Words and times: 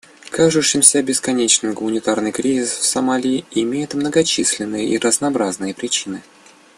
Кажущийся 0.31 1.03
бесконечным 1.03 1.75
гуманитарный 1.75 2.31
кризис 2.31 2.71
в 2.71 2.83
Сомали 2.83 3.45
имеет 3.51 3.93
многочисленные 3.93 4.87
и 4.89 4.97
разнообразные 4.97 5.75
причины. 5.75 6.23